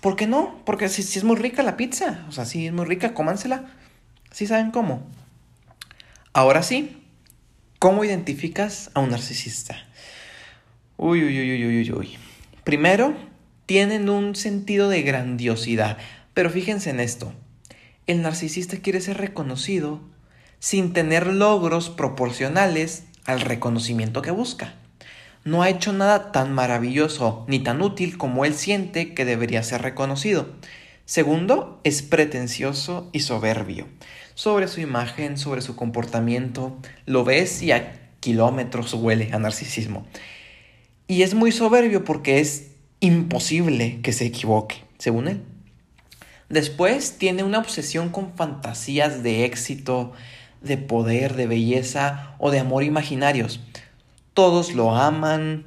¿Por 0.01 0.17
qué 0.17 0.27
no? 0.27 0.61
Porque 0.65 0.89
si, 0.89 1.03
si, 1.03 1.19
es 1.19 1.25
muy 1.25 1.37
rica 1.37 1.63
la 1.63 1.77
pizza. 1.77 2.25
O 2.29 2.33
sea, 2.33 2.45
si 2.45 2.67
es 2.67 2.73
muy 2.73 2.85
rica, 2.85 3.15
cómansela. 3.15 3.67
¿Sí 4.31 4.47
saben 4.47 4.71
cómo? 4.71 5.03
Ahora 6.33 6.63
sí, 6.63 7.06
¿Cómo 7.79 8.05
identificas 8.05 8.91
a 8.95 9.01
un 9.01 9.11
narcisista? 9.11 9.77
Uy, 10.97 11.23
uy, 11.23 11.39
uy, 11.39 11.67
uy, 11.67 11.79
uy, 11.81 11.93
uy. 11.93 12.19
Primero, 12.65 13.15
tienen 13.67 14.09
un 14.09 14.35
sentido 14.35 14.89
de 14.89 15.03
grandiosidad. 15.03 15.99
Pero 16.33 16.49
fíjense 16.49 16.89
en 16.89 17.01
esto. 17.01 17.35
El 18.07 18.23
narcisista 18.23 18.79
quiere 18.79 19.03
ser 19.03 19.19
reconocido 19.19 20.01
sin 20.59 20.95
tener 20.95 21.27
logros 21.27 21.91
proporcionales 21.91 23.05
al 23.27 23.43
reconocimiento 23.43 24.23
que 24.23 24.31
busca. 24.31 24.73
No 25.45 25.63
ha 25.63 25.69
hecho 25.69 25.93
nada 25.93 26.33
tan 26.33 26.55
maravilloso 26.55 27.45
ni 27.47 27.59
tan 27.59 27.83
útil 27.83 28.17
como 28.17 28.47
él 28.47 28.55
siente 28.55 29.13
que 29.13 29.27
debería 29.27 29.63
ser 29.63 29.83
reconocido. 29.83 30.49
Segundo, 31.05 31.79
es 31.85 32.01
pretencioso 32.01 33.11
y 33.13 33.21
soberbio 33.21 33.87
sobre 34.37 34.69
su 34.69 34.81
imagen, 34.81 35.39
sobre 35.39 35.63
su 35.63 35.75
comportamiento. 35.75 36.77
Lo 37.07 37.25
ves 37.25 37.63
y 37.63 37.73
a 37.73 38.11
kilómetros 38.21 38.95
huele 38.95 39.31
a 39.33 39.39
narcisismo. 39.41 40.07
Y 41.09 41.23
es 41.23 41.35
muy 41.35 41.51
soberbio 41.51 42.05
porque 42.05 42.39
es 42.39 42.69
imposible 43.01 44.01
que 44.03 44.13
se 44.13 44.27
equivoque, 44.27 44.77
según 44.99 45.29
él. 45.29 45.43
Después 46.51 47.17
tiene 47.19 47.45
una 47.45 47.59
obsesión 47.59 48.11
con 48.11 48.35
fantasías 48.35 49.23
de 49.23 49.47
éxito, 49.47 50.13
de 50.61 50.77
poder, 50.77 51.35
de 51.35 51.47
belleza 51.47 52.35
o 52.39 52.51
de 52.51 52.59
amor 52.59 52.85
imaginarios. 52.85 53.61
Todos 54.35 54.75
lo 54.75 54.95
aman, 54.95 55.65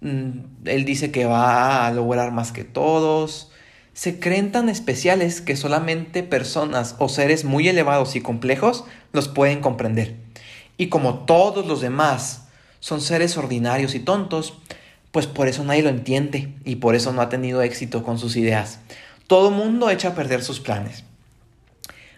mm, 0.00 0.30
él 0.64 0.84
dice 0.84 1.12
que 1.12 1.24
va 1.24 1.86
a 1.86 1.92
lograr 1.92 2.32
más 2.32 2.50
que 2.50 2.64
todos, 2.64 3.52
se 3.98 4.20
creen 4.20 4.52
tan 4.52 4.68
especiales 4.68 5.40
que 5.40 5.56
solamente 5.56 6.22
personas 6.22 6.94
o 7.00 7.08
seres 7.08 7.44
muy 7.44 7.66
elevados 7.66 8.14
y 8.14 8.20
complejos 8.20 8.84
los 9.12 9.26
pueden 9.26 9.60
comprender. 9.60 10.14
Y 10.76 10.86
como 10.86 11.24
todos 11.24 11.66
los 11.66 11.80
demás 11.80 12.46
son 12.78 13.00
seres 13.00 13.36
ordinarios 13.36 13.96
y 13.96 13.98
tontos, 13.98 14.54
pues 15.10 15.26
por 15.26 15.48
eso 15.48 15.64
nadie 15.64 15.82
lo 15.82 15.88
entiende 15.88 16.54
y 16.64 16.76
por 16.76 16.94
eso 16.94 17.12
no 17.12 17.22
ha 17.22 17.28
tenido 17.28 17.60
éxito 17.60 18.04
con 18.04 18.20
sus 18.20 18.36
ideas. 18.36 18.78
Todo 19.26 19.50
mundo 19.50 19.90
echa 19.90 20.10
a 20.10 20.14
perder 20.14 20.44
sus 20.44 20.60
planes. 20.60 21.02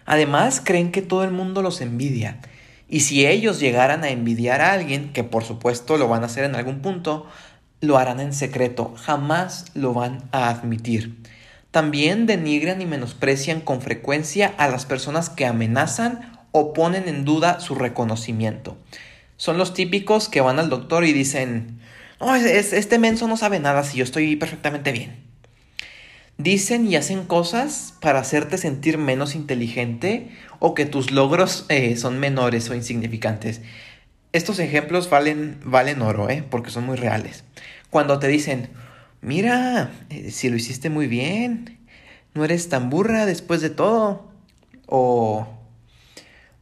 Además, 0.04 0.60
creen 0.62 0.92
que 0.92 1.00
todo 1.00 1.24
el 1.24 1.30
mundo 1.30 1.62
los 1.62 1.80
envidia. 1.80 2.42
Y 2.90 3.00
si 3.00 3.26
ellos 3.26 3.58
llegaran 3.58 4.04
a 4.04 4.10
envidiar 4.10 4.60
a 4.60 4.74
alguien, 4.74 5.14
que 5.14 5.24
por 5.24 5.44
supuesto 5.44 5.96
lo 5.96 6.08
van 6.08 6.24
a 6.24 6.26
hacer 6.26 6.44
en 6.44 6.56
algún 6.56 6.82
punto, 6.82 7.26
lo 7.80 7.96
harán 7.96 8.20
en 8.20 8.34
secreto, 8.34 8.92
jamás 8.98 9.64
lo 9.72 9.94
van 9.94 10.28
a 10.30 10.50
admitir. 10.50 11.16
También 11.70 12.26
denigran 12.26 12.80
y 12.80 12.86
menosprecian 12.86 13.60
con 13.60 13.80
frecuencia 13.80 14.54
a 14.58 14.68
las 14.68 14.86
personas 14.86 15.30
que 15.30 15.46
amenazan 15.46 16.40
o 16.52 16.72
ponen 16.72 17.08
en 17.08 17.24
duda 17.24 17.60
su 17.60 17.74
reconocimiento. 17.74 18.76
Son 19.36 19.56
los 19.56 19.72
típicos 19.72 20.28
que 20.28 20.40
van 20.40 20.58
al 20.58 20.68
doctor 20.68 21.04
y 21.04 21.12
dicen, 21.12 21.80
no, 22.20 22.34
este 22.34 22.98
menso 22.98 23.28
no 23.28 23.36
sabe 23.36 23.60
nada 23.60 23.84
si 23.84 23.98
yo 23.98 24.04
estoy 24.04 24.36
perfectamente 24.36 24.92
bien. 24.92 25.16
Dicen 26.36 26.90
y 26.90 26.96
hacen 26.96 27.24
cosas 27.24 27.94
para 28.00 28.18
hacerte 28.18 28.58
sentir 28.58 28.98
menos 28.98 29.34
inteligente 29.34 30.30
o 30.58 30.74
que 30.74 30.86
tus 30.86 31.10
logros 31.10 31.66
eh, 31.68 31.96
son 31.96 32.18
menores 32.18 32.68
o 32.70 32.74
insignificantes. 32.74 33.60
Estos 34.32 34.58
ejemplos 34.58 35.10
valen, 35.10 35.58
valen 35.64 36.02
oro, 36.02 36.30
¿eh? 36.30 36.44
porque 36.48 36.70
son 36.70 36.86
muy 36.86 36.96
reales. 36.96 37.44
Cuando 37.90 38.18
te 38.18 38.28
dicen, 38.28 38.70
mira, 39.22 39.90
eh, 40.10 40.30
si 40.30 40.48
lo 40.50 40.56
hiciste 40.56 40.90
muy 40.90 41.06
bien, 41.06 41.78
no 42.34 42.44
eres 42.44 42.68
tan 42.68 42.90
burra 42.90 43.26
después 43.26 43.60
de 43.60 43.70
todo. 43.70 44.30
O, 44.86 45.46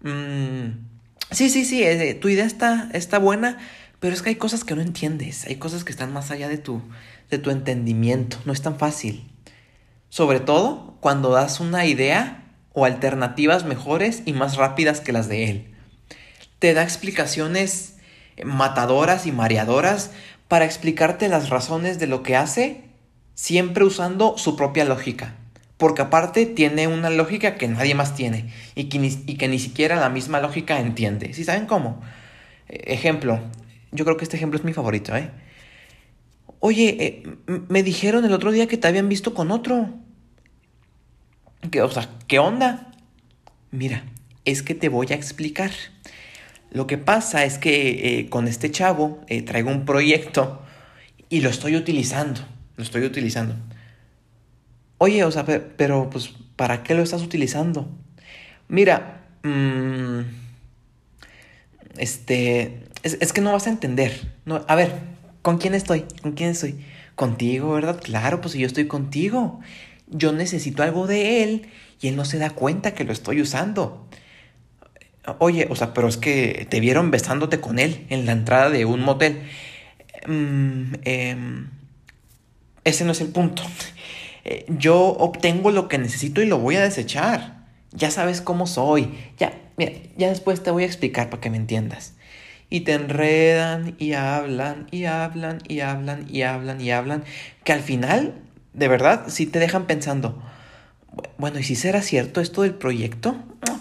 mm, 0.02 0.68
sí, 1.30 1.48
sí, 1.50 1.64
sí, 1.64 1.82
eh, 1.82 2.14
tu 2.14 2.28
idea 2.28 2.44
está, 2.44 2.90
está 2.92 3.18
buena, 3.18 3.58
pero 4.00 4.14
es 4.14 4.22
que 4.22 4.30
hay 4.30 4.36
cosas 4.36 4.64
que 4.64 4.74
no 4.74 4.82
entiendes, 4.82 5.44
hay 5.46 5.56
cosas 5.56 5.84
que 5.84 5.92
están 5.92 6.12
más 6.12 6.30
allá 6.30 6.48
de 6.48 6.58
tu, 6.58 6.82
de 7.30 7.38
tu 7.38 7.50
entendimiento, 7.50 8.38
no 8.44 8.52
es 8.52 8.62
tan 8.62 8.78
fácil. 8.78 9.30
Sobre 10.08 10.40
todo 10.40 10.96
cuando 11.00 11.30
das 11.30 11.60
una 11.60 11.86
idea 11.86 12.44
o 12.72 12.84
alternativas 12.84 13.64
mejores 13.64 14.22
y 14.24 14.32
más 14.32 14.56
rápidas 14.56 15.00
que 15.00 15.12
las 15.12 15.28
de 15.28 15.50
él. 15.50 15.74
Te 16.58 16.74
da 16.74 16.82
explicaciones 16.82 17.97
matadoras 18.44 19.26
y 19.26 19.32
mareadoras 19.32 20.10
para 20.48 20.64
explicarte 20.64 21.28
las 21.28 21.50
razones 21.50 21.98
de 21.98 22.06
lo 22.06 22.22
que 22.22 22.36
hace, 22.36 22.84
siempre 23.34 23.84
usando 23.84 24.36
su 24.38 24.56
propia 24.56 24.84
lógica. 24.84 25.36
Porque 25.76 26.02
aparte 26.02 26.44
tiene 26.44 26.88
una 26.88 27.10
lógica 27.10 27.54
que 27.54 27.68
nadie 27.68 27.94
más 27.94 28.14
tiene 28.14 28.52
y 28.74 28.84
que 28.84 28.98
ni, 28.98 29.10
que 29.10 29.58
siquiera 29.58 29.96
la 29.96 30.08
misma 30.08 30.40
lógica 30.40 30.80
entiende. 30.80 31.32
¿Sí 31.34 31.44
saben 31.44 31.66
cómo? 31.66 32.00
E, 32.68 32.94
ejemplo, 32.94 33.38
yo 33.92 34.04
creo 34.04 34.16
que 34.16 34.24
este 34.24 34.36
ejemplo 34.36 34.58
es 34.58 34.64
mi 34.64 34.72
favorito, 34.72 35.16
¿eh? 35.16 35.30
Oye, 36.60 36.96
eh, 36.98 37.36
me 37.68 37.84
dijeron 37.84 38.24
el 38.24 38.32
otro 38.32 38.50
día 38.50 38.66
que 38.66 38.76
te 38.76 38.88
habían 38.88 39.08
visto 39.08 39.34
con 39.34 39.52
otro. 39.52 39.90
¿Qué, 41.70 41.82
o 41.82 41.90
sea, 41.90 42.08
¿qué 42.26 42.40
onda? 42.40 42.92
Mira, 43.70 44.04
es 44.44 44.62
que 44.62 44.74
te 44.74 44.88
voy 44.88 45.06
a 45.10 45.14
explicar. 45.14 45.70
Lo 46.70 46.86
que 46.86 46.98
pasa 46.98 47.44
es 47.44 47.58
que 47.58 48.18
eh, 48.18 48.28
con 48.28 48.46
este 48.46 48.70
chavo 48.70 49.20
eh, 49.28 49.42
traigo 49.42 49.70
un 49.70 49.84
proyecto 49.84 50.62
y 51.28 51.40
lo 51.40 51.48
estoy 51.48 51.76
utilizando. 51.76 52.40
Lo 52.76 52.84
estoy 52.84 53.04
utilizando. 53.04 53.54
Oye, 54.98 55.24
o 55.24 55.30
sea, 55.30 55.44
pero, 55.44 56.10
pues, 56.10 56.30
¿para 56.56 56.82
qué 56.82 56.94
lo 56.94 57.02
estás 57.02 57.22
utilizando? 57.22 57.88
Mira, 58.68 59.24
mm, 59.44 60.20
este, 61.98 62.84
es, 63.02 63.32
que 63.32 63.40
no 63.40 63.52
vas 63.52 63.66
a 63.66 63.70
entender. 63.70 64.32
No, 64.44 64.64
a 64.66 64.74
ver, 64.74 64.92
¿con 65.42 65.58
quién 65.58 65.74
estoy? 65.74 66.04
¿Con 66.22 66.32
quién 66.32 66.50
estoy? 66.50 66.84
Contigo, 67.14 67.72
¿verdad? 67.72 68.00
Claro, 68.02 68.40
pues 68.40 68.52
si 68.52 68.58
yo 68.58 68.66
estoy 68.66 68.86
contigo. 68.86 69.60
Yo 70.08 70.32
necesito 70.32 70.82
algo 70.82 71.06
de 71.06 71.42
él 71.42 71.68
y 72.00 72.08
él 72.08 72.16
no 72.16 72.24
se 72.24 72.38
da 72.38 72.50
cuenta 72.50 72.94
que 72.94 73.04
lo 73.04 73.12
estoy 73.12 73.40
usando. 73.40 74.08
Oye, 75.38 75.66
o 75.70 75.76
sea, 75.76 75.92
pero 75.94 76.08
es 76.08 76.16
que 76.16 76.66
te 76.70 76.80
vieron 76.80 77.10
besándote 77.10 77.60
con 77.60 77.78
él 77.78 78.06
en 78.08 78.26
la 78.26 78.32
entrada 78.32 78.70
de 78.70 78.84
un 78.84 79.00
motel. 79.00 79.42
Mm, 80.26 80.94
em, 81.04 81.70
ese 82.84 83.04
no 83.04 83.12
es 83.12 83.20
el 83.20 83.28
punto. 83.28 83.62
Eh, 84.44 84.64
yo 84.68 84.98
obtengo 84.98 85.70
lo 85.70 85.88
que 85.88 85.98
necesito 85.98 86.40
y 86.40 86.46
lo 86.46 86.58
voy 86.58 86.76
a 86.76 86.82
desechar. 86.82 87.66
Ya 87.92 88.10
sabes 88.10 88.40
cómo 88.40 88.66
soy. 88.66 89.10
Ya, 89.38 89.52
mira, 89.76 89.92
ya 90.16 90.28
después 90.28 90.62
te 90.62 90.70
voy 90.70 90.84
a 90.84 90.86
explicar 90.86 91.28
para 91.28 91.40
que 91.40 91.50
me 91.50 91.56
entiendas. 91.58 92.14
Y 92.70 92.80
te 92.80 92.92
enredan 92.92 93.94
y 93.98 94.12
hablan 94.12 94.86
y 94.90 95.04
hablan 95.04 95.58
y 95.68 95.80
hablan 95.80 96.26
y 96.28 96.42
hablan 96.42 96.80
y 96.80 96.90
hablan. 96.90 97.24
Que 97.64 97.72
al 97.72 97.80
final, 97.80 98.34
de 98.72 98.88
verdad, 98.88 99.24
sí 99.28 99.46
te 99.46 99.58
dejan 99.58 99.86
pensando. 99.86 100.42
Bueno, 101.36 101.58
¿y 101.58 101.62
si 101.62 101.74
será 101.76 102.02
cierto 102.02 102.40
esto 102.40 102.62
del 102.62 102.74
proyecto? 102.74 103.36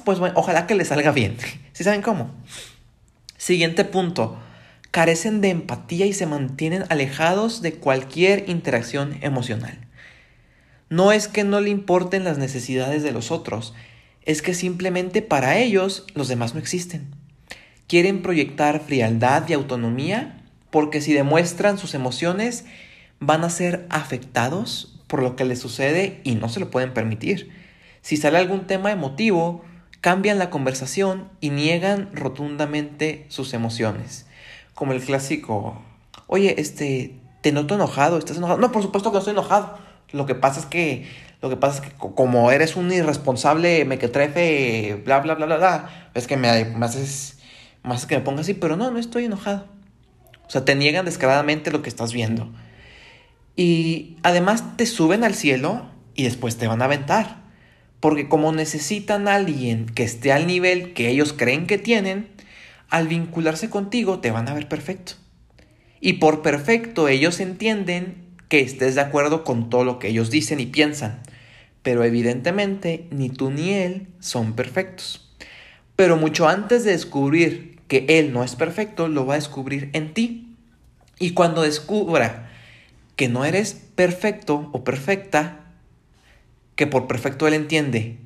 Pues 0.07 0.19
bueno, 0.19 0.35
ojalá 0.37 0.67
que 0.67 0.75
le 0.75 0.85
salga 0.85 1.11
bien. 1.11 1.35
¿Sí 1.73 1.83
saben 1.83 2.01
cómo? 2.01 2.31
Siguiente 3.35 3.83
punto. 3.83 4.39
Carecen 4.89 5.41
de 5.41 5.49
empatía 5.49 6.05
y 6.05 6.13
se 6.13 6.25
mantienen 6.25 6.85
alejados 6.87 7.61
de 7.61 7.73
cualquier 7.73 8.49
interacción 8.49 9.17
emocional. 9.19 9.77
No 10.89 11.11
es 11.11 11.27
que 11.27 11.43
no 11.43 11.59
le 11.59 11.71
importen 11.71 12.23
las 12.23 12.37
necesidades 12.37 13.03
de 13.03 13.11
los 13.11 13.31
otros, 13.31 13.73
es 14.21 14.41
que 14.41 14.53
simplemente 14.53 15.21
para 15.21 15.57
ellos 15.57 16.05
los 16.13 16.29
demás 16.29 16.53
no 16.53 16.61
existen. 16.61 17.13
Quieren 17.87 18.21
proyectar 18.21 18.79
frialdad 18.79 19.43
y 19.49 19.53
autonomía 19.55 20.41
porque 20.69 21.01
si 21.01 21.11
demuestran 21.11 21.77
sus 21.77 21.93
emociones 21.95 22.63
van 23.19 23.43
a 23.43 23.49
ser 23.49 23.85
afectados 23.89 25.01
por 25.07 25.21
lo 25.21 25.35
que 25.35 25.43
les 25.43 25.59
sucede 25.59 26.21
y 26.23 26.35
no 26.35 26.47
se 26.47 26.61
lo 26.61 26.71
pueden 26.71 26.93
permitir. 26.93 27.51
Si 28.01 28.15
sale 28.15 28.37
algún 28.37 28.67
tema 28.67 28.93
emotivo, 28.93 29.65
cambian 30.07 30.39
la 30.39 30.49
conversación 30.49 31.27
y 31.41 31.49
niegan 31.49 32.09
rotundamente 32.13 33.25
sus 33.27 33.53
emociones. 33.53 34.25
Como 34.73 34.93
el 34.93 35.01
clásico, 35.01 35.81
oye, 36.27 36.55
este, 36.61 37.19
te 37.41 37.51
noto 37.51 37.75
enojado, 37.75 38.17
¿estás 38.17 38.37
enojado? 38.37 38.57
No, 38.57 38.71
por 38.71 38.81
supuesto 38.81 39.09
que 39.09 39.15
no 39.15 39.19
estoy 39.19 39.33
enojado. 39.33 39.77
Lo 40.13 40.25
que 40.25 40.33
pasa 40.33 40.61
es 40.61 40.65
que, 40.65 41.09
lo 41.41 41.49
que 41.49 41.57
pasa 41.57 41.83
es 41.83 41.89
que 41.89 41.97
como 41.97 42.51
eres 42.53 42.77
un 42.77 42.89
irresponsable 42.89 43.83
mequetrefe, 43.83 45.01
bla, 45.03 45.19
bla, 45.19 45.35
bla, 45.35 45.45
bla, 45.45 45.57
bla, 45.57 46.09
es 46.13 46.25
que 46.25 46.37
me, 46.37 46.63
me 46.63 46.85
haces, 46.85 47.39
más 47.83 48.05
que 48.05 48.15
me 48.15 48.21
ponga 48.21 48.39
así, 48.39 48.53
pero 48.53 48.77
no, 48.77 48.89
no 48.89 48.99
estoy 48.99 49.25
enojado. 49.25 49.65
O 50.47 50.49
sea, 50.49 50.63
te 50.63 50.73
niegan 50.75 51.03
descaradamente 51.03 51.69
lo 51.69 51.81
que 51.81 51.89
estás 51.89 52.13
viendo. 52.13 52.49
Y 53.57 54.15
además 54.23 54.77
te 54.77 54.85
suben 54.85 55.25
al 55.25 55.35
cielo 55.35 55.85
y 56.15 56.23
después 56.23 56.55
te 56.55 56.65
van 56.67 56.81
a 56.81 56.85
aventar. 56.85 57.46
Porque 57.99 58.29
como 58.29 58.51
necesitan 58.51 59.27
a 59.27 59.35
alguien 59.35 59.87
que 59.87 60.03
esté 60.03 60.31
al 60.31 60.47
nivel 60.47 60.93
que 60.93 61.09
ellos 61.09 61.33
creen 61.33 61.67
que 61.67 61.77
tienen, 61.77 62.27
al 62.89 63.07
vincularse 63.07 63.69
contigo 63.69 64.19
te 64.19 64.31
van 64.31 64.47
a 64.47 64.53
ver 64.53 64.67
perfecto. 64.67 65.13
Y 65.99 66.13
por 66.13 66.41
perfecto 66.41 67.07
ellos 67.07 67.39
entienden 67.39 68.15
que 68.49 68.61
estés 68.61 68.95
de 68.95 69.01
acuerdo 69.01 69.43
con 69.43 69.69
todo 69.69 69.83
lo 69.83 69.99
que 69.99 70.09
ellos 70.09 70.29
dicen 70.29 70.59
y 70.59 70.67
piensan. 70.67 71.21
Pero 71.81 72.03
evidentemente 72.03 73.07
ni 73.11 73.29
tú 73.29 73.49
ni 73.49 73.73
él 73.73 74.07
son 74.19 74.53
perfectos. 74.53 75.29
Pero 75.95 76.17
mucho 76.17 76.47
antes 76.47 76.83
de 76.83 76.91
descubrir 76.91 77.79
que 77.87 78.05
él 78.07 78.31
no 78.31 78.43
es 78.43 78.55
perfecto, 78.55 79.07
lo 79.07 79.25
va 79.25 79.33
a 79.33 79.37
descubrir 79.37 79.89
en 79.93 80.13
ti. 80.13 80.55
Y 81.19 81.31
cuando 81.31 81.63
descubra 81.63 82.51
que 83.15 83.27
no 83.27 83.45
eres 83.45 83.73
perfecto 83.95 84.69
o 84.73 84.83
perfecta, 84.83 85.66
que 86.77 86.87
por 86.87 87.07
perfecto 87.07 87.45
él 87.45 87.53
entiende 87.53 88.19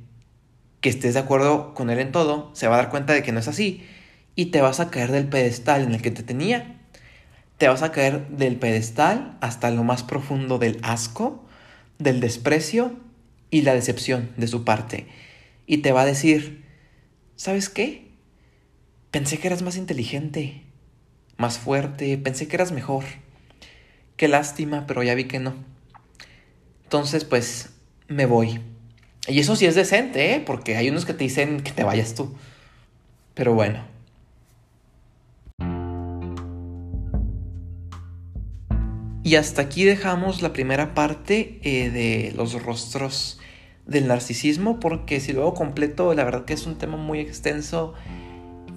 que 0.79 0.89
estés 0.89 1.15
de 1.15 1.21
acuerdo 1.21 1.73
con 1.73 1.89
él 1.89 1.97
en 1.97 2.11
todo, 2.11 2.51
se 2.53 2.67
va 2.67 2.75
a 2.75 2.77
dar 2.77 2.89
cuenta 2.89 3.13
de 3.13 3.23
que 3.23 3.31
no 3.31 3.39
es 3.39 3.47
así 3.47 3.83
y 4.35 4.47
te 4.47 4.61
vas 4.61 4.79
a 4.79 4.91
caer 4.91 5.11
del 5.11 5.27
pedestal 5.27 5.81
en 5.81 5.95
el 5.95 6.03
que 6.03 6.11
te 6.11 6.21
tenía 6.21 6.77
te 7.61 7.67
vas 7.67 7.83
a 7.83 7.91
caer 7.91 8.27
del 8.29 8.55
pedestal 8.55 9.37
hasta 9.39 9.69
lo 9.69 9.83
más 9.83 10.01
profundo 10.01 10.57
del 10.57 10.79
asco, 10.81 11.45
del 11.99 12.19
desprecio 12.19 12.97
y 13.51 13.61
la 13.61 13.75
decepción 13.75 14.31
de 14.35 14.47
su 14.47 14.63
parte. 14.63 15.05
Y 15.67 15.77
te 15.83 15.91
va 15.91 16.01
a 16.01 16.05
decir, 16.07 16.65
¿sabes 17.35 17.69
qué? 17.69 18.09
Pensé 19.11 19.37
que 19.37 19.45
eras 19.45 19.61
más 19.61 19.77
inteligente, 19.77 20.63
más 21.37 21.59
fuerte, 21.59 22.17
pensé 22.17 22.47
que 22.47 22.55
eras 22.55 22.71
mejor. 22.71 23.03
Qué 24.17 24.27
lástima, 24.27 24.87
pero 24.87 25.03
ya 25.03 25.13
vi 25.13 25.25
que 25.25 25.37
no. 25.37 25.53
Entonces, 26.85 27.25
pues, 27.25 27.70
me 28.11 28.25
voy. 28.25 28.59
Y 29.27 29.39
eso 29.39 29.55
sí 29.55 29.65
es 29.65 29.75
decente, 29.75 30.33
¿eh? 30.35 30.43
Porque 30.45 30.75
hay 30.77 30.89
unos 30.89 31.05
que 31.05 31.13
te 31.13 31.23
dicen 31.23 31.61
que 31.61 31.71
te 31.71 31.83
vayas 31.83 32.13
tú. 32.13 32.33
Pero 33.33 33.53
bueno. 33.53 33.83
Y 39.23 39.35
hasta 39.35 39.61
aquí 39.61 39.85
dejamos 39.85 40.41
la 40.41 40.51
primera 40.51 40.93
parte 40.93 41.59
eh, 41.61 41.89
de 41.89 42.33
los 42.35 42.61
rostros 42.61 43.39
del 43.85 44.07
narcisismo, 44.07 44.79
porque 44.79 45.19
si 45.19 45.31
luego 45.31 45.53
completo, 45.53 46.13
la 46.13 46.23
verdad 46.23 46.45
que 46.45 46.53
es 46.53 46.65
un 46.65 46.77
tema 46.77 46.97
muy 46.97 47.19
extenso 47.19 47.93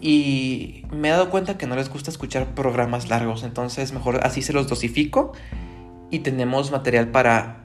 y 0.01 0.85
me 0.91 1.09
he 1.09 1.11
dado 1.11 1.31
cuenta 1.31 1.57
que 1.57 1.67
no 1.67 1.77
les 1.77 1.89
gusta 1.89 2.11
escuchar 2.11 2.55
programas 2.55 3.09
largos, 3.09 3.43
entonces 3.43 3.93
mejor 3.93 4.21
así 4.23 4.43
se 4.43 4.53
los 4.53 4.69
dosifico 4.69 5.33
y 6.11 6.21
tenemos 6.21 6.71
material 6.71 7.09
para 7.09 7.64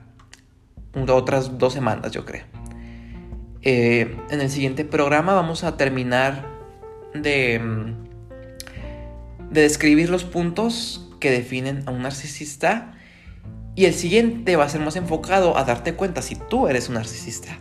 otras 0.93 1.57
dos 1.57 1.73
semanas, 1.73 2.11
yo 2.11 2.25
creo. 2.25 2.43
Eh, 3.61 4.17
en 4.29 4.41
el 4.41 4.49
siguiente 4.49 4.85
programa 4.85 5.33
vamos 5.33 5.63
a 5.63 5.75
terminar 5.75 6.47
de, 7.13 7.59
mm, 7.59 9.49
de 9.51 9.61
describir 9.61 10.09
los 10.09 10.23
puntos 10.23 11.09
que 11.19 11.31
definen 11.31 11.83
a 11.85 11.91
un 11.91 12.01
narcisista. 12.01 12.93
Y 13.75 13.85
el 13.85 13.93
siguiente 13.93 14.55
va 14.55 14.65
a 14.65 14.69
ser 14.69 14.81
más 14.81 14.95
enfocado 14.95 15.57
a 15.57 15.63
darte 15.63 15.93
cuenta 15.93 16.21
si 16.21 16.35
tú 16.35 16.67
eres 16.67 16.89
un 16.89 16.95
narcisista. 16.95 17.59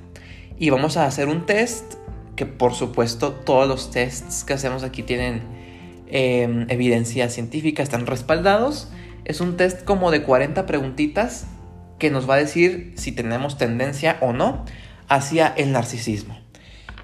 Y 0.58 0.70
vamos 0.70 0.96
a 0.96 1.06
hacer 1.06 1.28
un 1.28 1.46
test 1.46 1.94
que 2.34 2.46
por 2.46 2.74
supuesto 2.74 3.32
todos 3.32 3.68
los 3.68 3.90
tests 3.90 4.44
que 4.44 4.52
hacemos 4.52 4.84
aquí 4.84 5.02
tienen 5.02 5.42
em, 6.06 6.66
evidencia 6.70 7.28
científica, 7.28 7.82
están 7.82 8.06
respaldados. 8.06 8.88
Es 9.24 9.40
un 9.40 9.56
test 9.56 9.84
como 9.84 10.10
de 10.10 10.22
40 10.22 10.64
preguntitas 10.66 11.46
que 11.98 12.11
nos 12.11 12.28
va 12.28 12.34
a 12.34 12.38
decir 12.38 12.92
si 12.96 13.12
tenemos 13.12 13.58
tendencia 13.58 14.18
o 14.20 14.32
no 14.32 14.64
hacia 15.08 15.48
el 15.48 15.72
narcisismo. 15.72 16.38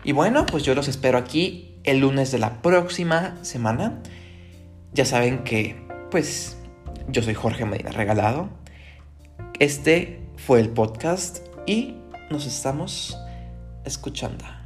Y 0.04 0.12
bueno, 0.12 0.46
pues 0.46 0.62
yo 0.62 0.74
los 0.74 0.88
espero 0.88 1.18
aquí 1.18 1.80
el 1.84 2.00
lunes 2.00 2.30
de 2.30 2.38
la 2.38 2.62
próxima 2.62 3.36
semana. 3.42 4.00
Ya 4.92 5.04
saben 5.04 5.44
que 5.44 5.82
pues 6.10 6.56
yo 7.08 7.22
soy 7.22 7.34
Jorge 7.34 7.64
Medina 7.64 7.90
Regalado. 7.90 8.50
Este 9.58 10.20
fue 10.36 10.60
el 10.60 10.70
podcast 10.70 11.38
y 11.66 11.96
nos 12.30 12.46
estamos 12.46 13.16
escuchando. 13.84 14.63